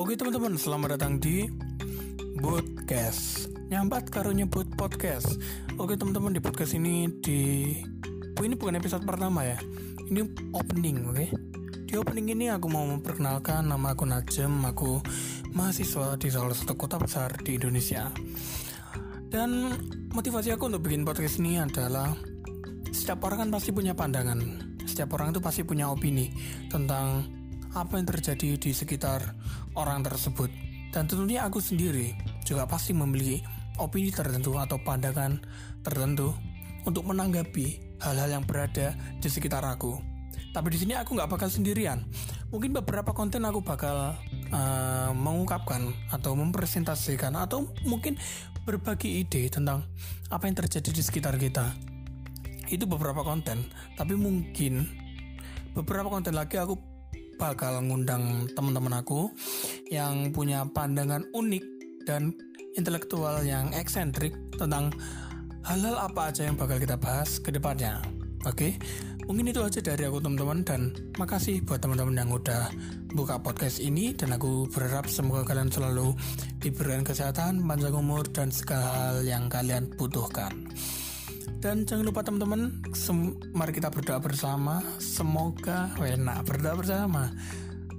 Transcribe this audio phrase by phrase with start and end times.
[0.00, 1.44] Oke teman-teman, selamat datang di
[2.40, 3.52] Podcast.
[3.68, 5.36] Nyambat karo nyebut podcast.
[5.76, 7.76] Oke teman-teman, di podcast ini di
[8.32, 9.60] oh, Ini bukan episode pertama ya.
[10.08, 10.24] Ini
[10.56, 11.26] opening, oke?
[11.84, 15.04] Di opening ini aku mau memperkenalkan Nama aku Najem, aku
[15.52, 18.08] mahasiswa di salah satu kota besar di Indonesia.
[19.28, 19.68] Dan
[20.16, 22.16] motivasi aku untuk bikin podcast ini adalah
[22.88, 24.40] Setiap orang kan pasti punya pandangan.
[24.80, 26.32] Setiap orang itu pasti punya opini
[26.72, 27.39] Tentang
[27.74, 29.34] apa yang terjadi di sekitar
[29.78, 30.50] orang tersebut.
[30.90, 33.46] Dan tentunya aku sendiri juga pasti memiliki
[33.78, 35.38] opini tertentu atau pandangan
[35.86, 36.34] tertentu
[36.82, 40.00] untuk menanggapi hal-hal yang berada di sekitar aku.
[40.50, 42.02] Tapi di sini aku nggak bakal sendirian.
[42.50, 44.18] Mungkin beberapa konten aku bakal
[44.50, 48.18] uh, mengungkapkan atau mempresentasikan atau mungkin
[48.66, 49.86] berbagi ide tentang
[50.26, 51.70] apa yang terjadi di sekitar kita.
[52.66, 54.90] Itu beberapa konten, tapi mungkin
[55.70, 56.89] beberapa konten lagi aku
[57.40, 59.32] bakal ngundang teman-teman aku
[59.88, 61.64] yang punya pandangan unik
[62.04, 62.36] dan
[62.76, 64.92] intelektual yang eksentrik tentang
[65.64, 67.96] hal-hal apa aja yang bakal kita bahas ke depannya.
[68.44, 68.76] Oke,
[69.28, 72.72] mungkin itu aja dari aku teman-teman dan makasih buat teman-teman yang udah
[73.12, 76.16] buka podcast ini dan aku berharap semoga kalian selalu
[76.60, 80.52] diberikan kesehatan, panjang umur dan segala hal yang kalian butuhkan.
[81.60, 82.72] Dan jangan lupa teman-teman,
[83.52, 84.80] mari kita berdoa bersama.
[84.96, 87.28] Semoga enak berdoa bersama.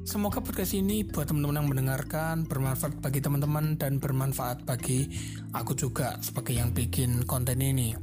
[0.01, 5.13] Semoga podcast ini buat teman-teman yang mendengarkan bermanfaat bagi teman-teman dan bermanfaat bagi
[5.53, 7.93] aku juga sebagai yang bikin konten ini.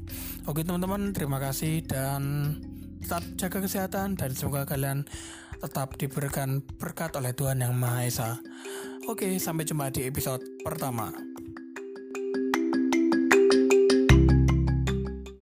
[0.47, 2.55] Oke teman-teman, terima kasih dan
[3.03, 5.11] tetap jaga kesehatan dan semoga kalian
[5.59, 8.31] tetap diberikan berkat oleh Tuhan Yang Maha Esa.
[9.11, 11.28] Oke, sampai jumpa di episode pertama.